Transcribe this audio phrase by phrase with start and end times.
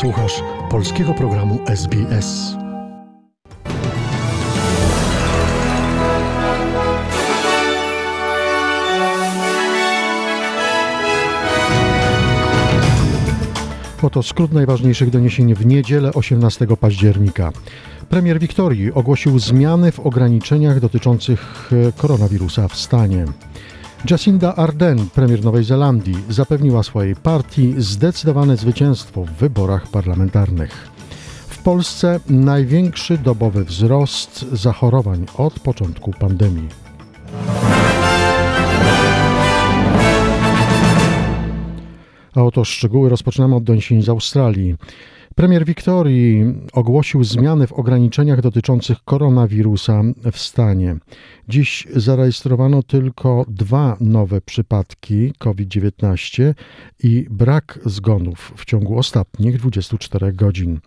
[0.00, 2.56] Słuchasz polskiego programu SBS.
[14.02, 17.52] Oto skrót najważniejszych doniesień w niedzielę 18 października.
[18.08, 23.24] Premier Wiktorii ogłosił zmiany w ograniczeniach dotyczących e, koronawirusa w stanie.
[24.10, 30.88] Jacinda Ardern, premier Nowej Zelandii, zapewniła swojej partii zdecydowane zwycięstwo w wyborach parlamentarnych.
[31.48, 36.68] W Polsce największy dobowy wzrost zachorowań od początku pandemii.
[42.34, 44.74] A oto szczegóły rozpoczynamy od doniesień z Australii.
[45.34, 50.02] Premier Wiktorii ogłosił zmiany w ograniczeniach dotyczących koronawirusa
[50.32, 50.96] w stanie.
[51.48, 56.54] Dziś zarejestrowano tylko dwa nowe przypadki COVID-19
[57.02, 60.80] i brak zgonów w ciągu ostatnich 24 godzin.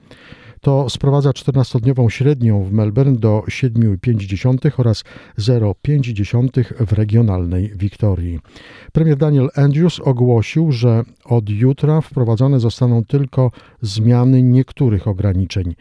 [0.62, 5.04] To sprowadza 14-dniową średnią w Melbourne do 7,5 oraz
[5.40, 8.40] 0,5 w regionalnej Wiktorii.
[8.94, 15.76] Premier Daniel Andrews ogłosił, że od jutra wprowadzone zostaną tylko zmiany niektórych ograniczeń.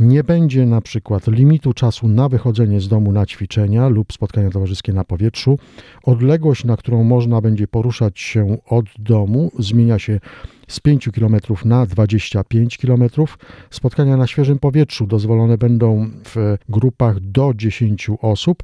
[0.00, 4.92] Nie będzie na przykład limitu czasu na wychodzenie z domu na ćwiczenia lub spotkania towarzyskie
[4.92, 5.58] na powietrzu.
[6.02, 10.20] Odległość, na którą można będzie poruszać się od domu, zmienia się
[10.68, 13.04] z 5 km na 25 km.
[13.70, 18.62] Spotkania na świeżym powietrzu dozwolone będą w grupach do 10 osób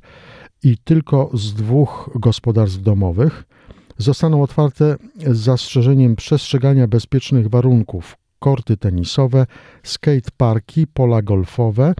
[0.62, 3.44] i tylko z dwóch gospodarstw domowych.
[3.98, 9.46] Zostaną otwarte z zastrzeżeniem przestrzegania bezpiecznych warunków korty tenisowe,
[9.82, 11.94] skateparki, pola golfowe.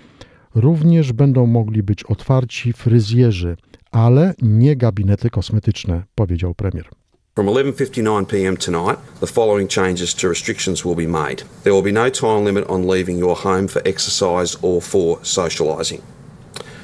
[0.55, 3.56] Również będą mogli być otwarci fryzjerzy,
[3.91, 6.89] ale nie gabinety kosmetyczne, powiedział premier.
[7.34, 8.57] From 11:59 p.m.
[8.57, 11.45] tonight, the following changes to restrictions will be made.
[11.62, 16.01] There will be no time limit on leaving your home for exercise or for socialising.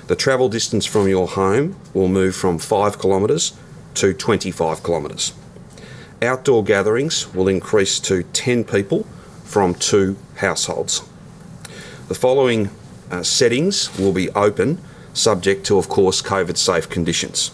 [0.06, 3.54] The travel distance from your home will move from 5 kilometres
[3.94, 5.32] to 25 kilometres.
[6.22, 9.04] Outdoor gatherings will increase to 10 people
[9.52, 11.02] from two households.
[12.08, 12.68] The following
[13.10, 14.78] uh, settings will be open,
[15.12, 17.50] subject to, of course, COVID safe conditions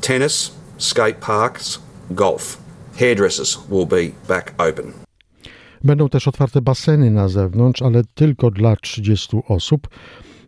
[0.00, 1.78] tennis, skate parks,
[2.14, 2.58] golf.
[2.96, 4.92] Hairdressers will be back open.
[5.84, 9.88] Będą też otwarte baseny na zewnątrz, ale tylko dla 30 osób.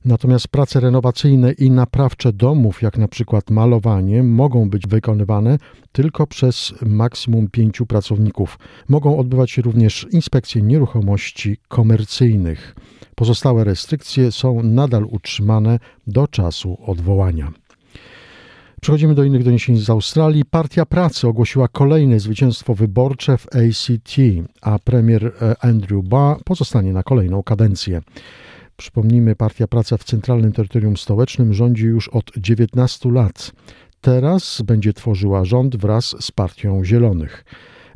[0.05, 5.59] Natomiast prace renowacyjne i naprawcze domów, jak na przykład malowanie, mogą być wykonywane
[5.93, 8.59] tylko przez maksimum pięciu pracowników.
[8.89, 12.75] Mogą odbywać się również inspekcje nieruchomości komercyjnych.
[13.15, 17.53] Pozostałe restrykcje są nadal utrzymane do czasu odwołania.
[18.81, 20.45] Przechodzimy do innych doniesień z Australii.
[20.45, 24.17] Partia Pracy ogłosiła kolejne zwycięstwo wyborcze w ACT,
[24.63, 28.03] a premier e, Andrew Barr pozostanie na kolejną kadencję.
[28.83, 33.53] Przypomnijmy, Partia Praca w Centralnym Terytorium Stołecznym rządzi już od 19 lat.
[34.01, 37.45] Teraz będzie tworzyła rząd wraz z Partią Zielonych.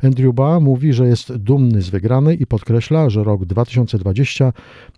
[0.03, 4.53] Andrew Ba mówi, że jest dumny z wygranej i podkreśla, że rok 2020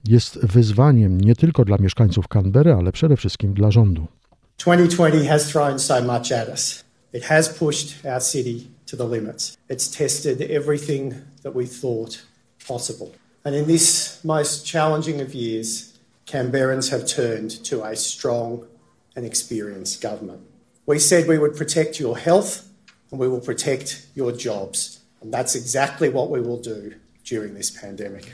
[0.07, 4.07] jest wyzwaniem nie tylko dla mieszkańców Canberry, ale przede wszystkim dla rządu.
[4.57, 6.83] 2020 has thrown so much at us.
[7.13, 9.57] It has pushed our city to the limits.
[9.69, 11.13] It's tested everything
[11.43, 12.19] that we thought
[12.67, 13.18] possible.
[13.45, 18.67] And in this most challenging of years, Canberrans have turned to a strong
[19.15, 20.41] and experienced government.
[20.85, 22.67] We said we would protect your health
[23.11, 24.99] and we will protect your jobs.
[25.21, 28.33] And that's exactly what we will do during this pandemic.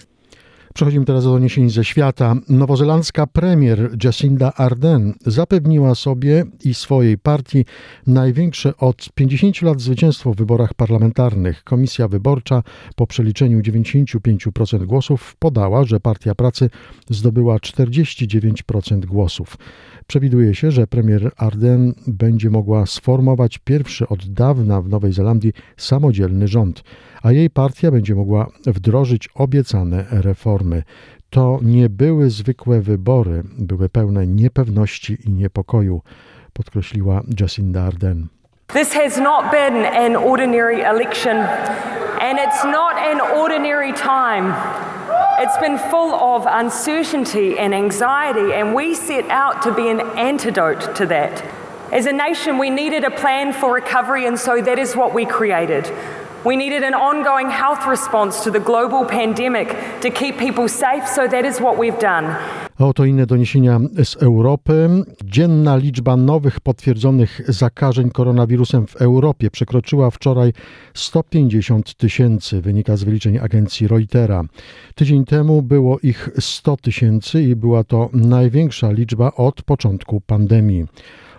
[0.75, 2.36] Przechodzimy teraz do doniesień ze świata.
[2.50, 7.66] Nowozelandzka premier Jacinda Ardern zapewniła sobie i swojej partii
[8.08, 11.63] największe od 50 lat zwycięstwo w wyborach parlamentarnych.
[11.63, 12.63] Komisja wyborcza
[12.96, 16.69] po przeliczeniu 95% głosów podała, że Partia Pracy
[17.09, 19.57] zdobyła 49% głosów.
[20.08, 26.48] Przewiduje się, że premier Ardern będzie mogła sformować pierwszy od dawna w Nowej Zelandii samodzielny
[26.48, 26.84] rząd,
[27.24, 30.84] a jej partia będzie mogła wdrożyć obiecane reformy.
[31.30, 36.02] To nie były zwykłe wybory, były pełne niepewności i niepokoju,
[36.54, 38.24] podkreśliła Jacinda Ardern.
[38.68, 41.38] This has not been an ordinary election,
[42.22, 44.54] and it's not an ordinary time.
[45.38, 50.96] It's been full of uncertainty and anxiety, and we set out to be an antidote
[50.96, 51.44] to that.
[51.92, 55.26] As a nation, we needed a plan for recovery, and so that is what we
[55.26, 55.92] created.
[56.45, 59.68] We needed an ongoing health response to the global pandemic
[60.01, 62.36] to keep people safe, so that is what we've done.
[62.80, 64.89] A oto inne doniesienia z Europy.
[65.24, 70.53] Dzienna liczba nowych potwierdzonych zakażeń koronawirusem w Europie przekroczyła wczoraj
[70.94, 74.44] 150 tysięcy, wynika z wyliczeń agencji Reutera.
[74.95, 80.86] Tydzień temu było ich 100 tysięcy i była to największa liczba od początku pandemii.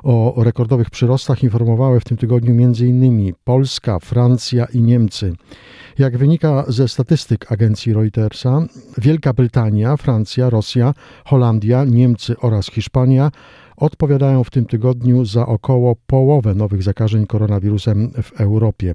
[0.06, 3.32] O rekordowych przyrostach informowały w tym tygodniu m.in.
[3.44, 5.32] Polska, Francja i Niemcy.
[5.99, 8.67] Jak wynika ze statystyk agencji Reutersa,
[8.99, 10.94] Wielka Brytania, Francja, Rosja,
[11.25, 13.31] Holandia, Niemcy oraz Hiszpania
[13.76, 18.94] odpowiadają w tym tygodniu za około połowę nowych zakażeń koronawirusem w Europie.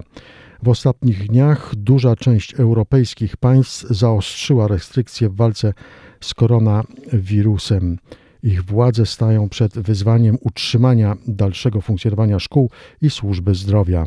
[0.62, 5.74] W ostatnich dniach duża część europejskich państw zaostrzyła restrykcje w walce
[6.20, 7.98] z koronawirusem.
[8.42, 12.70] Ich władze stają przed wyzwaniem utrzymania dalszego funkcjonowania szkół
[13.02, 14.06] i służby zdrowia.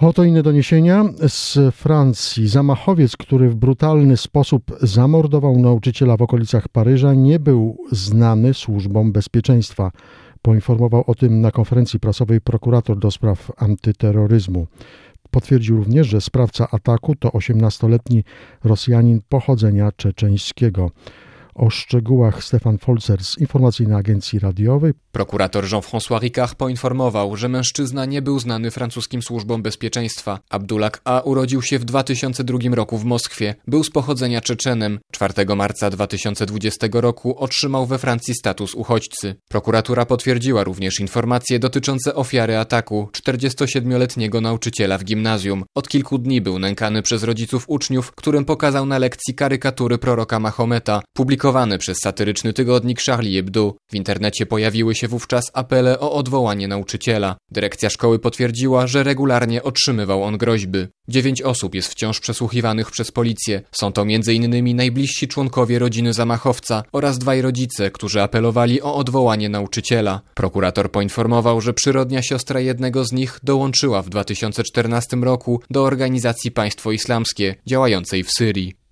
[0.00, 2.48] Oto inne doniesienia z Francji.
[2.48, 9.92] Zamachowiec, który w brutalny sposób zamordował nauczyciela w okolicach Paryża, nie był znany służbom bezpieczeństwa.
[10.42, 14.66] Poinformował o tym na konferencji prasowej prokurator do spraw antyterroryzmu.
[15.30, 18.24] Potwierdził również, że sprawca ataku to 18-letni
[18.64, 20.90] Rosjanin pochodzenia czeczeńskiego.
[21.58, 24.92] O szczegółach Stefan Folzer z Informacyjnej Agencji Radiowej.
[25.12, 30.38] Prokurator Jean-François Ricard poinformował, że mężczyzna nie był znany francuskim służbom bezpieczeństwa.
[30.50, 31.20] Abdulak A.
[31.20, 33.54] urodził się w 2002 roku w Moskwie.
[33.66, 34.98] Był z pochodzenia Czeczenem.
[35.12, 39.34] 4 marca 2020 roku otrzymał we Francji status uchodźcy.
[39.48, 45.64] Prokuratura potwierdziła również informacje dotyczące ofiary ataku 47-letniego nauczyciela w gimnazjum.
[45.74, 51.02] Od kilku dni był nękany przez rodziców uczniów, którym pokazał na lekcji karykatury proroka Mahometa.
[51.12, 51.45] Publikował
[51.78, 53.74] Przez satyryczny tygodnik Charlie Hebdo.
[53.90, 57.36] W internecie pojawiły się wówczas apele o odwołanie nauczyciela.
[57.50, 60.78] Dyrekcja szkoły potwierdziła, że regularnie otrzymywał on groźby.
[61.08, 63.62] Dziewięć osób jest wciąż przesłuchiwanych przez policję.
[63.72, 64.76] Są to m.in.
[64.76, 70.20] najbliżsi członkowie rodziny zamachowca oraz dwaj rodzice, którzy apelowali o odwołanie nauczyciela.
[70.34, 76.92] Prokurator poinformował, że przyrodnia siostra jednego z nich dołączyła w 2014 roku do organizacji Państwo
[76.92, 78.85] Islamskie działającej w Syrii.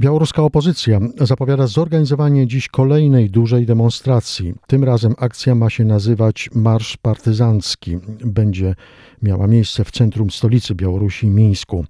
[0.00, 4.54] Białoruska opozycja zapowiada zorganizowanie dziś kolejnej dużej demonstracji.
[4.66, 7.98] Tym razem akcja ma się nazywać Marsz Partyzancki.
[8.24, 8.74] Będzie
[9.22, 11.84] miała miejsce w centrum stolicy Białorusi, Mińsku.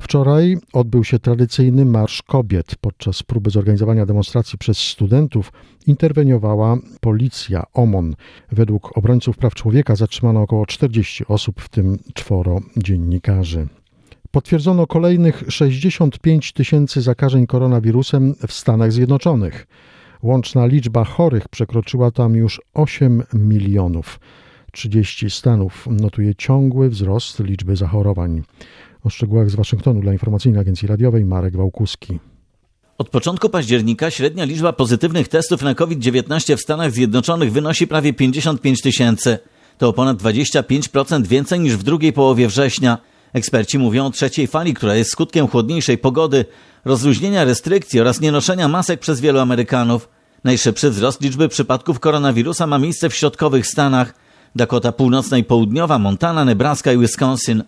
[0.00, 2.76] Wczoraj odbył się tradycyjny Marsz Kobiet.
[2.80, 5.52] Podczas próby zorganizowania demonstracji przez studentów
[5.86, 8.14] interweniowała policja OMON.
[8.52, 13.68] Według obrońców praw człowieka zatrzymano około 40 osób, w tym czworo dziennikarzy.
[14.30, 19.66] Potwierdzono kolejnych 65 tysięcy zakażeń koronawirusem w Stanach Zjednoczonych.
[20.22, 24.20] Łączna liczba chorych przekroczyła tam już 8 milionów.
[24.72, 28.42] 30 stanów notuje ciągły wzrost liczby zachorowań.
[29.04, 32.18] O szczegółach z Waszyngtonu dla Informacyjnej Agencji Radiowej Marek Wałkuski.
[32.98, 38.82] Od początku października średnia liczba pozytywnych testów na COVID-19 w Stanach Zjednoczonych wynosi prawie 55
[38.82, 39.38] tysięcy.
[39.78, 42.98] To o ponad 25% więcej niż w drugiej połowie września.
[43.32, 46.44] Eksperci mówią o trzeciej fali, która jest skutkiem chłodniejszej pogody,
[46.84, 50.08] rozluźnienia restrykcji oraz nienoszenia masek przez wielu Amerykanów.
[50.44, 54.14] Najszybszy wzrost liczby przypadków koronawirusa ma miejsce w środkowych Stanach.
[54.56, 57.62] Dakota Północna i Południowa, Montana, Nebraska i Wisconsin.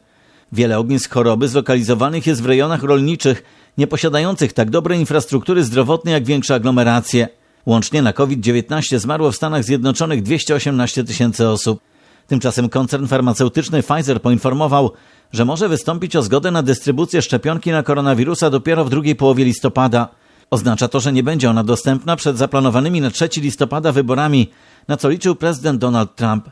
[0.53, 3.43] Wiele ognisk choroby zlokalizowanych jest w rejonach rolniczych,
[3.79, 7.29] nieposiadających tak dobrej infrastruktury zdrowotnej jak większe aglomeracje.
[7.67, 11.81] Łącznie na COVID-19 zmarło w Stanach Zjednoczonych 218 tysięcy osób.
[12.27, 14.91] Tymczasem koncern farmaceutyczny Pfizer poinformował,
[15.33, 20.09] że może wystąpić o zgodę na dystrybucję szczepionki na koronawirusa dopiero w drugiej połowie listopada.
[20.51, 24.51] Oznacza to, że nie będzie ona dostępna przed zaplanowanymi na 3 listopada wyborami,
[24.89, 26.49] na co liczył prezydent Donald Trump.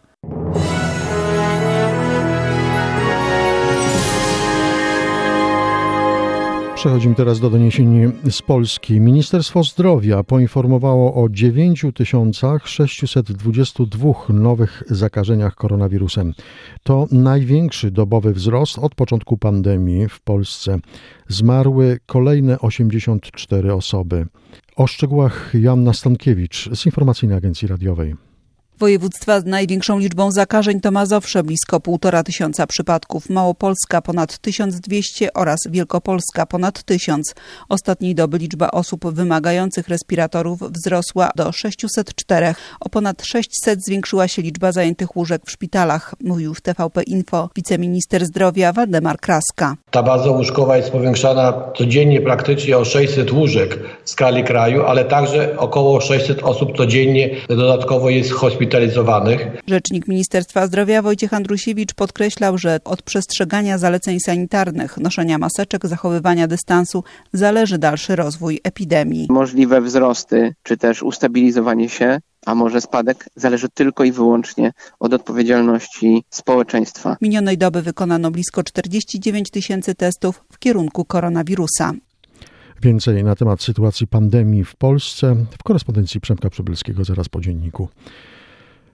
[6.81, 9.01] Przechodzimy teraz do doniesień z Polski.
[9.01, 16.35] Ministerstwo Zdrowia poinformowało o 9622 nowych zakażeniach koronawirusem.
[16.83, 20.79] To największy dobowy wzrost od początku pandemii w Polsce.
[21.29, 24.27] Zmarły kolejne 84 osoby.
[24.77, 28.30] O szczegółach Joanna Stankiewicz z Informacyjnej Agencji Radiowej.
[28.81, 35.59] Województwa z największą liczbą zakażeń to Mazowsze, blisko 1,5 tysiąca przypadków, Małopolska ponad 1200 oraz
[35.71, 37.35] Wielkopolska ponad 1000.
[37.69, 42.55] Ostatniej doby liczba osób wymagających respiratorów wzrosła do 604.
[42.81, 48.27] O ponad 600 zwiększyła się liczba zajętych łóżek w szpitalach, mówił w TVP Info wiceminister
[48.27, 49.77] zdrowia Waldemar Kraska.
[49.91, 55.57] Ta baza łóżkowa jest powiększana codziennie praktycznie o 600 łóżek w skali kraju, ale także
[55.59, 59.47] około 600 osób codziennie dodatkowo jest hospitalizowanych hospitalizowanych.
[59.67, 67.05] Rzecznik Ministerstwa Zdrowia Wojciech Andrusiewicz podkreślał, że od przestrzegania zaleceń sanitarnych, noszenia maseczek, zachowywania dystansu
[67.33, 69.27] zależy dalszy rozwój epidemii.
[69.31, 76.25] Możliwe wzrosty czy też ustabilizowanie się a może spadek zależy tylko i wyłącznie od odpowiedzialności
[76.31, 77.17] społeczeństwa.
[77.21, 81.93] Minionej doby wykonano blisko 49 tysięcy testów w kierunku koronawirusa.
[82.83, 87.89] Więcej na temat sytuacji pandemii w Polsce w korespondencji Przemka Przybylskiego zaraz po dzienniku.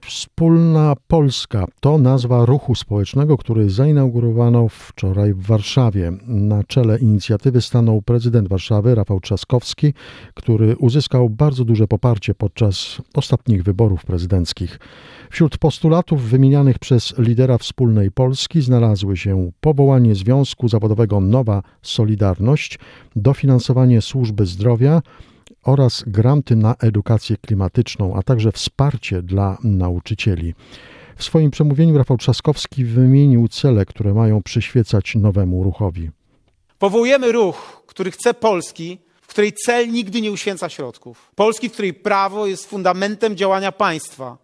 [0.01, 6.11] Wspólna Polska to nazwa ruchu społecznego, który zainaugurowano wczoraj w Warszawie.
[6.27, 9.93] Na czele inicjatywy stanął prezydent Warszawy Rafał Trzaskowski,
[10.33, 14.79] który uzyskał bardzo duże poparcie podczas ostatnich wyborów prezydenckich.
[15.29, 22.79] Wśród postulatów wymienianych przez lidera Wspólnej Polski znalazły się powołanie Związku Zawodowego Nowa Solidarność,
[23.15, 25.01] dofinansowanie służby zdrowia,
[25.67, 30.53] oraz granty na edukację klimatyczną, a także wsparcie dla nauczycieli.
[31.17, 36.09] W swoim przemówieniu Rafał Trzaskowski wymienił cele, które mają przyświecać nowemu ruchowi.
[36.79, 41.31] Powołujemy ruch, który chce Polski, w której cel nigdy nie uświęca środków.
[41.35, 44.37] Polski, w której prawo jest fundamentem działania państwa.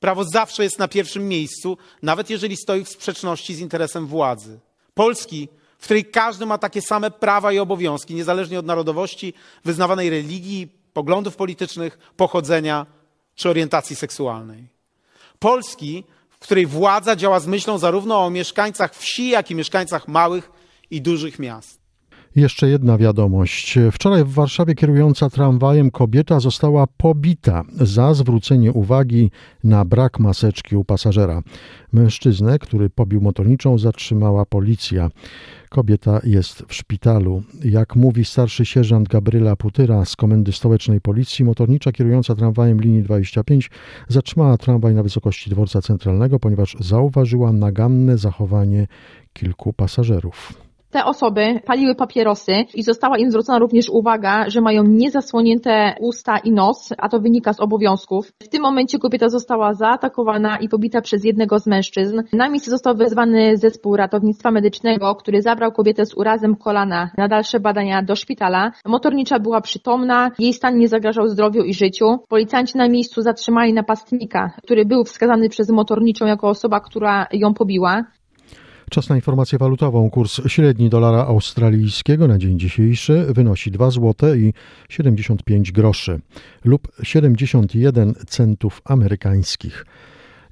[0.00, 4.58] Prawo zawsze jest na pierwszym miejscu, nawet jeżeli stoi w sprzeczności z interesem władzy.
[4.94, 10.68] Polski, w której każdy ma takie same prawa i obowiązki, niezależnie od narodowości, wyznawanej religii,
[10.92, 12.86] poglądów politycznych, pochodzenia
[13.34, 14.68] czy orientacji seksualnej.
[15.38, 20.50] Polski, w której władza działa z myślą zarówno o mieszkańcach wsi, jak i mieszkańcach małych
[20.90, 21.85] i dużych miast.
[22.36, 23.78] Jeszcze jedna wiadomość.
[23.92, 29.30] Wczoraj w Warszawie kierująca tramwajem kobieta została pobita za zwrócenie uwagi
[29.64, 31.42] na brak maseczki u pasażera.
[31.92, 35.10] Mężczyznę, który pobił motorniczą, zatrzymała policja.
[35.68, 37.42] Kobieta jest w szpitalu.
[37.64, 43.70] Jak mówi starszy sierżant Gabryla Putyra z Komendy Stołecznej Policji, motornicza kierująca tramwajem linii 25
[44.08, 48.86] zatrzymała tramwaj na wysokości dworca centralnego, ponieważ zauważyła naganne zachowanie
[49.32, 50.65] kilku pasażerów.
[50.90, 56.52] Te osoby paliły papierosy i została im zwrócona również uwaga, że mają niezasłonięte usta i
[56.52, 58.32] nos, a to wynika z obowiązków.
[58.42, 62.22] W tym momencie kobieta została zaatakowana i pobita przez jednego z mężczyzn.
[62.32, 67.60] Na miejsce został wezwany zespół ratownictwa medycznego, który zabrał kobietę z urazem kolana na dalsze
[67.60, 68.72] badania do szpitala.
[68.84, 72.18] Motornicza była przytomna, jej stan nie zagrażał zdrowiu i życiu.
[72.28, 78.04] Policjanci na miejscu zatrzymali napastnika, który był wskazany przez motorniczą jako osoba, która ją pobiła.
[78.90, 80.10] Czas na informację walutową.
[80.10, 84.52] Kurs średni dolara australijskiego na dzień dzisiejszy wynosi 2 zł i
[84.88, 86.20] 75 groszy
[86.64, 89.86] lub 71 centów amerykańskich.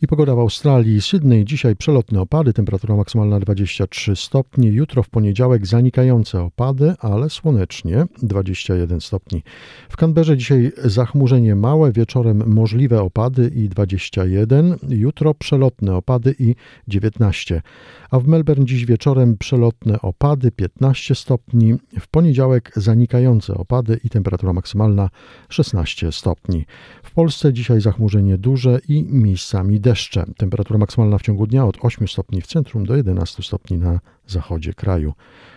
[0.05, 1.03] I pogoda w Australii.
[1.03, 4.69] Sydney dzisiaj przelotne opady, temperatura maksymalna 23 stopni.
[4.69, 9.43] Jutro w poniedziałek zanikające opady, ale słonecznie 21 stopni.
[9.89, 14.77] W Canberrze dzisiaj zachmurzenie małe, wieczorem możliwe opady i 21.
[14.89, 16.55] Jutro przelotne opady i
[16.89, 17.63] 19.
[18.11, 21.75] A w Melbourne dziś wieczorem przelotne opady 15 stopni.
[22.01, 25.11] W poniedziałek zanikające opady i temperatura maksymalna
[25.49, 26.65] 16 stopni.
[27.03, 30.25] W Polsce dzisiaj zachmurzenie duże i miejscami deszcze.
[30.37, 34.75] Temperatura maksymalna w ciągu dnia od 8 stopni w centrum do 11 stopni na zachodzie
[34.75, 35.13] kraju.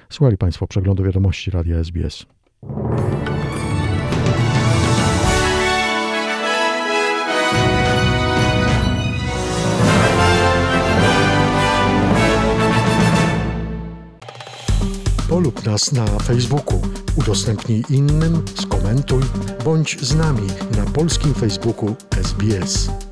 [0.10, 2.26] Słuchali Państwo przeglądu wiadomości Radia SBS.
[15.30, 16.82] Polub nas na Facebooku,
[17.16, 19.24] udostępnij innym, skomentuj,
[19.66, 23.07] bądź z nami na polskim Facebooku SBS.